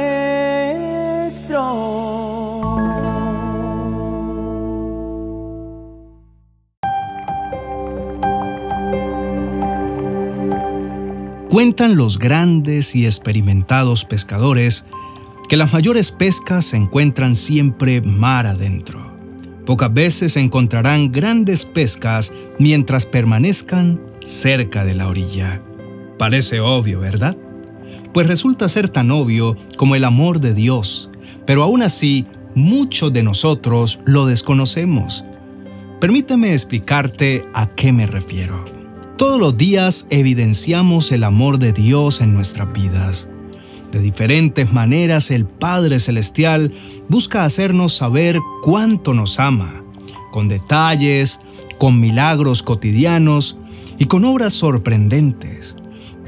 [11.51, 14.87] Cuentan los grandes y experimentados pescadores
[15.47, 19.13] que las mayores pescas se encuentran siempre mar adentro.
[19.67, 25.61] Pocas veces encontrarán grandes pescas mientras permanezcan cerca de la orilla.
[26.17, 27.37] Parece obvio, ¿verdad?
[28.19, 31.09] Pues resulta ser tan obvio como el amor de Dios,
[31.45, 35.23] pero aún así muchos de nosotros lo desconocemos.
[36.01, 38.65] Permíteme explicarte a qué me refiero.
[39.15, 43.29] Todos los días evidenciamos el amor de Dios en nuestras vidas.
[43.93, 46.73] De diferentes maneras el Padre Celestial
[47.07, 49.81] busca hacernos saber cuánto nos ama,
[50.33, 51.39] con detalles,
[51.77, 53.57] con milagros cotidianos
[53.97, 55.77] y con obras sorprendentes.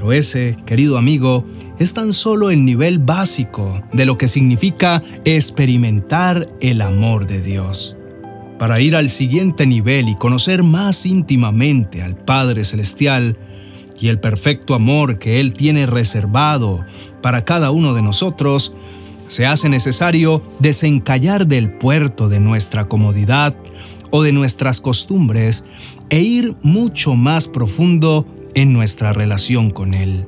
[0.02, 1.46] Pero ese, querido amigo,
[1.82, 7.96] es tan solo el nivel básico de lo que significa experimentar el amor de Dios.
[8.60, 13.36] Para ir al siguiente nivel y conocer más íntimamente al Padre Celestial,
[14.00, 16.86] y el perfecto amor que Él tiene reservado
[17.22, 18.74] para cada uno de nosotros,
[19.26, 23.56] se hace necesario desencallar del puerto de nuestra comodidad
[24.12, 25.64] o de nuestras costumbres
[26.10, 30.26] e ir mucho más profundo en nuestra relación con Él.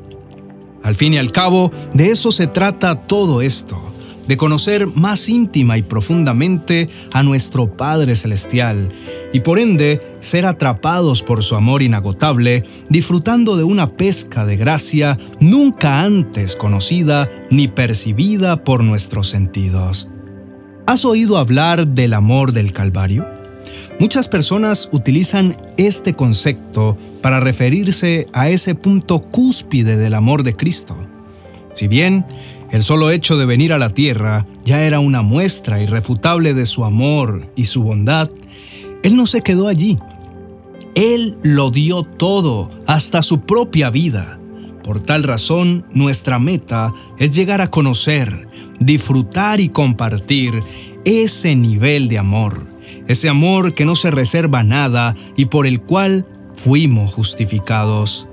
[0.84, 3.94] Al fin y al cabo, de eso se trata todo esto
[4.28, 8.90] de conocer más íntima y profundamente a nuestro Padre Celestial
[9.34, 15.17] y por ende ser atrapados por su amor inagotable, disfrutando de una pesca de gracia
[15.40, 20.08] nunca antes conocida ni percibida por nuestros sentidos.
[20.86, 23.33] ¿Has oído hablar del amor del Calvario?
[24.04, 30.98] Muchas personas utilizan este concepto para referirse a ese punto cúspide del amor de Cristo.
[31.72, 32.26] Si bien
[32.74, 36.84] el solo hecho de venir a la tierra ya era una muestra irrefutable de su
[36.84, 38.30] amor y su bondad.
[39.04, 39.97] Él no se quedó allí.
[40.96, 44.38] Él lo dio todo, hasta su propia vida.
[44.84, 48.50] Por tal razón, nuestra meta es llegar a conocer,
[48.81, 50.62] disfrutar y compartir
[51.06, 52.72] ese nivel de amor,
[53.08, 58.28] ese amor que no se reserva nada y por el cual fuimos justificados.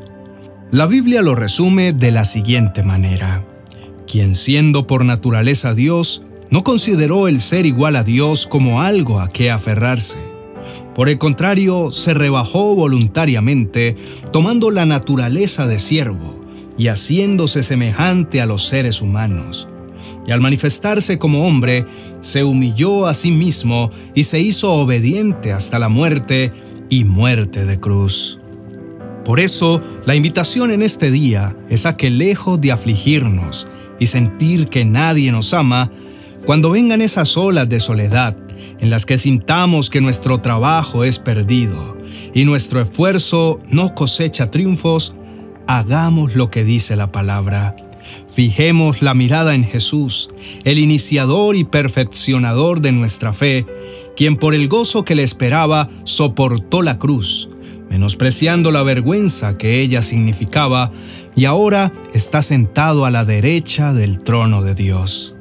[0.70, 3.44] La Biblia lo resume de la siguiente manera
[4.10, 9.28] quien siendo por naturaleza Dios, no consideró el ser igual a Dios como algo a
[9.28, 10.19] que aferrarse.
[10.97, 13.94] Por el contrario, se rebajó voluntariamente,
[14.32, 16.41] tomando la naturaleza de siervo
[16.76, 19.69] y haciéndose semejante a los seres humanos.
[20.27, 21.87] Y al manifestarse como hombre,
[22.21, 26.53] se humilló a sí mismo y se hizo obediente hasta la muerte
[26.88, 28.38] y muerte de cruz.
[29.25, 33.66] Por eso, la invitación en este día es a que lejos de afligirnos,
[34.00, 35.93] y sentir que nadie nos ama,
[36.47, 38.34] cuando vengan esas olas de soledad
[38.81, 41.97] en las que sintamos que nuestro trabajo es perdido
[42.34, 45.15] y nuestro esfuerzo no cosecha triunfos,
[45.67, 47.77] hagamos lo que dice la palabra.
[48.28, 50.28] Fijemos la mirada en Jesús,
[50.65, 53.66] el iniciador y perfeccionador de nuestra fe,
[54.16, 57.49] quien por el gozo que le esperaba soportó la cruz,
[57.88, 60.93] menospreciando la vergüenza que ella significaba,
[61.34, 65.34] y ahora está sentado a la derecha del trono de Dios.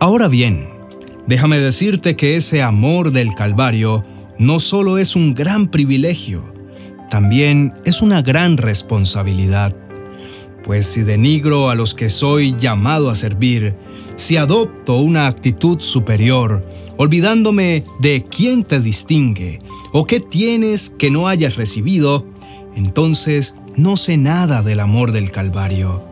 [0.00, 0.68] Ahora bien,
[1.26, 4.04] déjame decirte que ese amor del Calvario
[4.38, 6.44] no solo es un gran privilegio,
[7.10, 9.74] también es una gran responsabilidad.
[10.68, 13.74] Pues si denigro a los que soy llamado a servir,
[14.16, 16.62] si adopto una actitud superior,
[16.98, 19.62] olvidándome de quién te distingue
[19.94, 22.26] o qué tienes que no hayas recibido,
[22.76, 26.04] entonces no sé nada del amor del Calvario.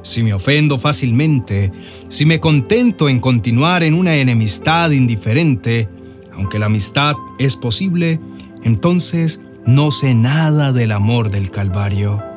[0.00, 1.70] Si me ofendo fácilmente,
[2.08, 5.86] si me contento en continuar en una enemistad indiferente,
[6.32, 8.18] aunque la amistad es posible,
[8.62, 12.27] entonces no sé nada del amor del Calvario.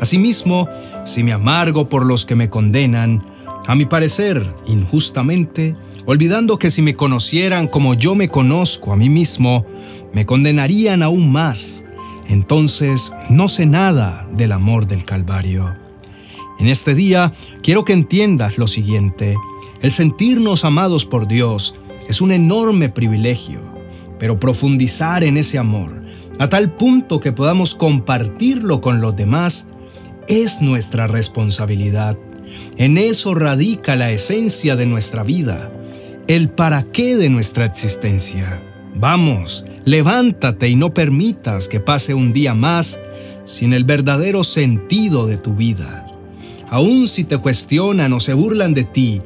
[0.00, 0.68] Asimismo,
[1.04, 3.24] si me amargo por los que me condenan,
[3.66, 5.74] a mi parecer, injustamente,
[6.04, 9.66] olvidando que si me conocieran como yo me conozco a mí mismo,
[10.12, 11.84] me condenarían aún más
[12.28, 15.74] entonces no sé nada del amor del Calvario.
[16.58, 17.32] En este día
[17.62, 19.36] quiero que entiendas lo siguiente.
[19.80, 21.74] El sentirnos amados por Dios
[22.08, 23.60] es un enorme privilegio,
[24.18, 26.02] pero profundizar en ese amor,
[26.38, 29.68] a tal punto que podamos compartirlo con los demás,
[30.28, 32.16] es nuestra responsabilidad.
[32.76, 35.70] En eso radica la esencia de nuestra vida,
[36.26, 38.62] el para qué de nuestra existencia.
[38.94, 43.00] Vamos, levántate y no permitas que pase un día más
[43.44, 46.02] sin el verdadero sentido de tu vida.
[46.68, 49.22] aun si te cuestionan o se burlan de ti,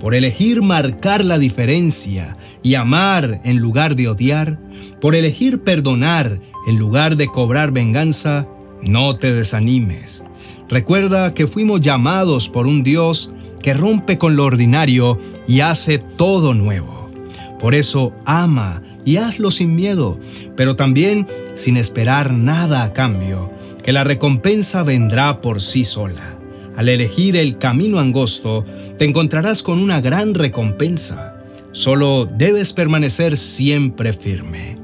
[0.00, 4.58] por elegir marcar la diferencia y amar en lugar de odiar,
[5.00, 8.48] por elegir perdonar en lugar de cobrar venganza,
[8.82, 10.24] no te desanimes.
[10.68, 13.30] Recuerda que fuimos llamados por un Dios
[13.62, 17.10] que rompe con lo ordinario y hace todo nuevo.
[17.58, 20.18] Por eso ama y hazlo sin miedo,
[20.56, 23.50] pero también sin esperar nada a cambio,
[23.82, 26.36] que la recompensa vendrá por sí sola.
[26.76, 28.64] Al elegir el camino angosto,
[28.98, 31.36] te encontrarás con una gran recompensa.
[31.72, 34.79] Solo debes permanecer siempre firme.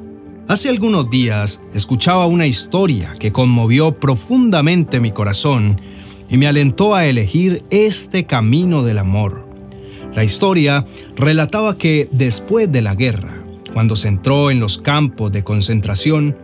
[0.48, 5.81] Hace algunos días escuchaba una historia que conmovió profundamente mi corazón
[6.31, 9.44] y me alentó a elegir este camino del amor.
[10.14, 15.43] La historia relataba que después de la guerra, cuando se entró en los campos de
[15.43, 16.37] concentración,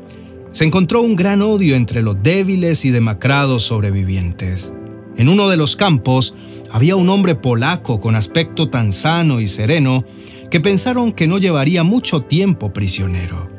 [0.50, 4.75] se encontró un gran odio entre los débiles y demacrados sobrevivientes.
[5.16, 6.34] En uno de los campos
[6.72, 10.04] había un hombre polaco con aspecto tan sano y sereno
[10.50, 13.51] que pensaron que no llevaría mucho tiempo prisionero.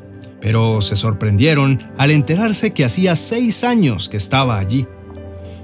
[0.43, 4.85] Pero se sorprendieron al enterarse que hacía seis años que estaba allí.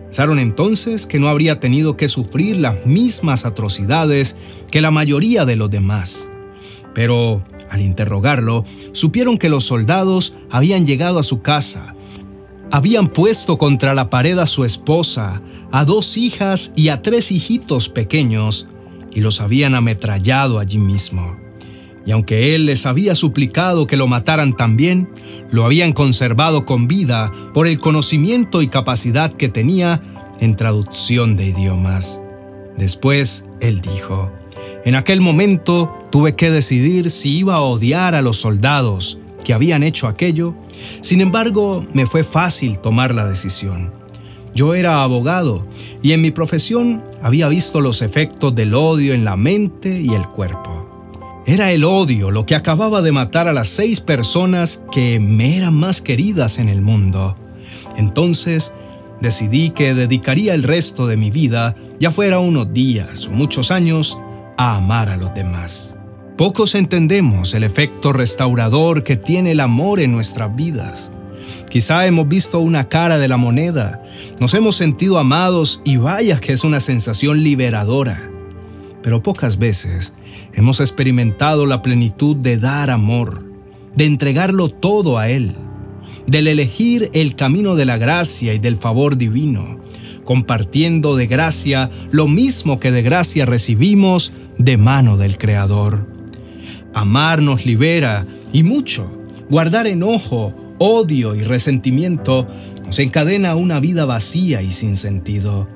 [0.06, 4.38] Pensaron entonces que no habría tenido que sufrir las mismas atrocidades
[4.72, 6.32] que la mayoría de los demás.
[6.96, 11.94] Pero, al interrogarlo, supieron que los soldados habían llegado a su casa,
[12.72, 15.42] habían puesto contra la pared a su esposa,
[15.72, 18.68] a dos hijas y a tres hijitos pequeños,
[19.14, 21.39] y los habían ametrallado allí mismo.
[22.10, 25.08] Y aunque él les había suplicado que lo mataran también,
[25.52, 30.02] lo habían conservado con vida por el conocimiento y capacidad que tenía
[30.40, 32.20] en traducción de idiomas.
[32.80, 34.32] Después él dijo,
[34.86, 39.84] en aquel momento tuve que decidir si iba a odiar a los soldados que habían
[39.84, 40.56] hecho aquello.
[41.02, 43.94] Sin embargo, me fue fácil tomar la decisión.
[44.56, 45.68] Yo era abogado
[46.02, 50.26] y en mi profesión había visto los efectos del odio en la mente y el
[50.26, 50.79] cuerpo.
[51.50, 55.74] Era el odio lo que acababa de matar a las seis personas que me eran
[55.74, 57.36] más queridas en el mundo.
[57.98, 58.72] Entonces
[59.20, 64.20] decidí que dedicaría el resto de mi vida, ya fuera unos días o muchos años,
[64.58, 65.98] a amar a los demás.
[66.38, 71.12] Pocos entendemos el efecto restaurador que tiene el amor en nuestras vidas.
[71.68, 74.04] Quizá hemos visto una cara de la moneda,
[74.40, 78.29] nos hemos sentido amados y vaya que es una sensación liberadora
[79.02, 80.14] pero pocas veces
[80.54, 83.44] hemos experimentado la plenitud de dar amor,
[83.96, 85.56] de entregarlo todo a Él,
[86.28, 89.80] del elegir el camino de la gracia y del favor divino,
[90.26, 96.08] compartiendo de gracia lo mismo que de gracia recibimos de mano del Creador.
[96.94, 99.10] Amar nos libera y mucho.
[99.50, 102.48] Guardar enojo, odio y resentimiento
[102.86, 105.68] nos encadena a una vida vacía y sin sentido.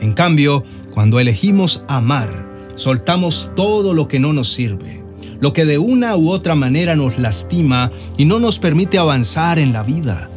[0.00, 5.02] En cambio, cuando elegimos amar, soltamos todo lo que no nos sirve,
[5.40, 9.72] lo que de una u otra manera nos lastima y no nos permite avanzar en
[9.72, 10.30] la vida.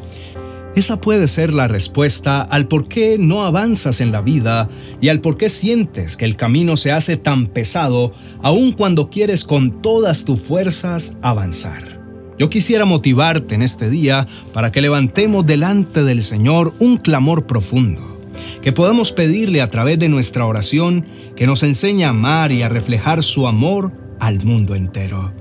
[0.76, 4.70] Esa puede ser la respuesta al por qué no avanzas en la vida
[5.02, 9.44] y al por qué sientes que el camino se hace tan pesado aun cuando quieres
[9.44, 12.00] con todas tus fuerzas avanzar.
[12.38, 18.19] Yo quisiera motivarte en este día para que levantemos delante del Señor un clamor profundo
[18.62, 21.06] que podamos pedirle a través de nuestra oración
[21.36, 25.32] que nos enseñe a amar y a reflejar su amor al mundo entero.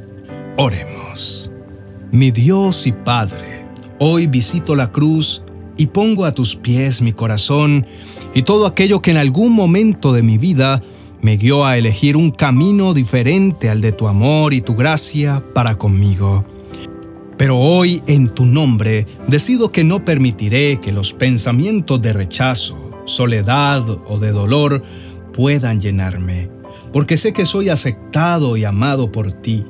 [0.57, 1.51] Oremos.
[2.11, 3.65] Mi Dios y Padre,
[3.99, 5.43] hoy visito la cruz
[5.77, 7.87] y pongo a tus pies mi corazón
[8.35, 10.83] y todo aquello que en algún momento de mi vida
[11.21, 15.77] me guió a elegir un camino diferente al de tu amor y tu gracia para
[15.77, 16.45] conmigo.
[17.39, 23.89] Pero hoy en tu nombre decido que no permitiré que los pensamientos de rechazo, soledad
[23.89, 24.83] o de dolor
[25.33, 26.51] puedan llenarme,
[26.93, 29.65] porque sé que soy aceptado y amado por ti.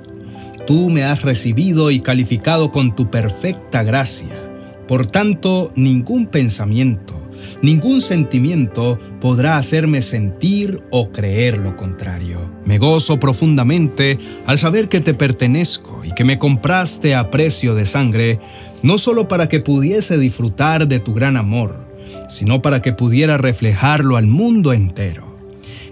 [0.66, 4.42] Tú me has recibido y calificado con tu perfecta gracia.
[4.86, 7.17] Por tanto, ningún pensamiento,
[7.62, 12.40] ningún sentimiento podrá hacerme sentir o creer lo contrario.
[12.64, 17.86] Me gozo profundamente al saber que te pertenezco y que me compraste a precio de
[17.86, 18.38] sangre,
[18.82, 21.88] no solo para que pudiese disfrutar de tu gran amor,
[22.28, 25.28] sino para que pudiera reflejarlo al mundo entero.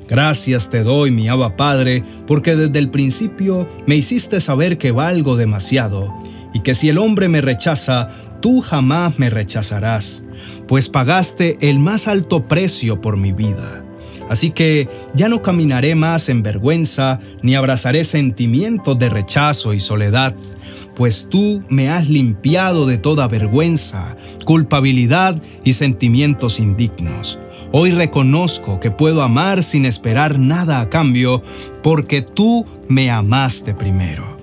[0.08, 5.36] Gracias te doy, mi Abba Padre, porque desde el principio me hiciste saber que valgo
[5.36, 6.14] demasiado,
[6.54, 8.08] y que si el hombre me rechaza,
[8.40, 10.22] tú jamás me rechazarás,
[10.68, 13.84] pues pagaste el más alto precio por mi vida.
[14.28, 20.34] Así que ya no caminaré más en vergüenza, ni abrazaré sentimientos de rechazo y soledad,
[20.96, 27.38] pues tú me has limpiado de toda vergüenza, culpabilidad y sentimientos indignos.
[27.72, 31.42] Hoy reconozco que puedo amar sin esperar nada a cambio
[31.82, 34.35] porque tú me amaste primero.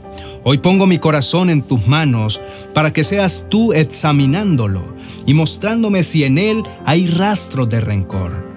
[0.46, 2.42] Hoy pongo mi corazón en tus manos
[2.74, 4.82] para que seas tú examinándolo
[5.26, 8.54] y mostrándome si en él hay rastro de rencor.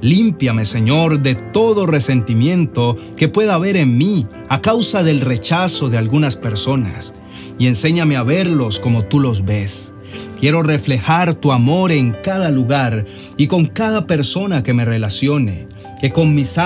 [0.00, 5.98] Límpiame, Señor, de todo resentimiento que pueda haber en mí a causa del rechazo de
[5.98, 7.12] algunas personas
[7.58, 9.94] y enséñame a verlos como tú los ves.
[10.40, 13.04] Quiero reflejar tu amor en cada lugar
[13.36, 15.68] y con cada persona que me relacione,
[16.00, 16.56] que con mis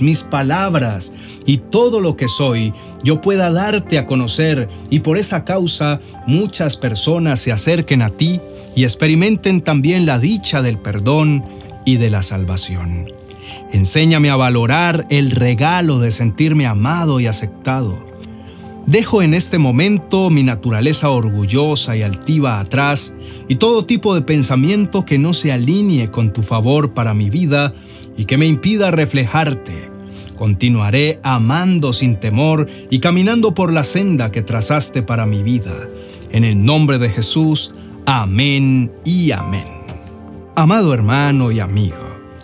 [0.00, 1.12] mis palabras
[1.46, 2.72] y todo lo que soy,
[3.02, 8.40] yo pueda darte a conocer y por esa causa muchas personas se acerquen a ti
[8.74, 11.44] y experimenten también la dicha del perdón
[11.84, 13.12] y de la salvación.
[13.72, 18.10] Enséñame a valorar el regalo de sentirme amado y aceptado
[18.90, 23.14] Dejo en este momento mi naturaleza orgullosa y altiva atrás
[23.46, 27.72] y todo tipo de pensamiento que no se alinee con tu favor para mi vida
[28.20, 29.88] y que me impida reflejarte.
[30.36, 35.88] Continuaré amando sin temor y caminando por la senda que trazaste para mi vida.
[36.30, 37.72] En el nombre de Jesús,
[38.04, 39.64] amén y amén.
[40.54, 41.96] Amado hermano y amigo,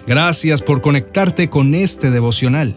[0.06, 2.74] gracias por conectarte con este devocional.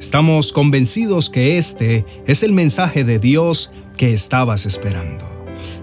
[0.00, 5.26] Estamos convencidos que este es el mensaje de Dios que estabas esperando.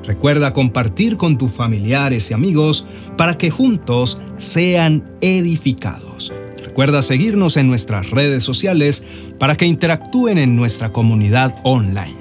[0.03, 6.33] Recuerda compartir con tus familiares y amigos para que juntos sean edificados.
[6.65, 9.03] Recuerda seguirnos en nuestras redes sociales
[9.37, 12.15] para que interactúen en nuestra comunidad online.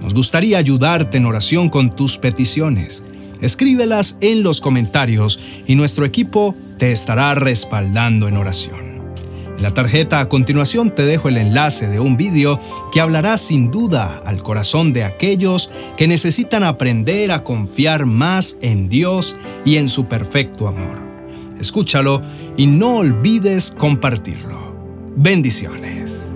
[0.00, 3.04] Nos gustaría ayudarte en oración con tus peticiones.
[3.42, 8.92] Escríbelas en los comentarios y nuestro equipo te estará respaldando en oración.
[9.58, 12.58] En la tarjeta a continuación te dejo el enlace de un vídeo
[12.92, 18.88] que hablará sin duda al corazón de aquellos que necesitan aprender a confiar más en
[18.88, 21.11] Dios y en su perfecto amor.
[21.62, 22.20] Escúchalo
[22.56, 24.74] y no olvides compartirlo.
[25.14, 26.31] Bendiciones.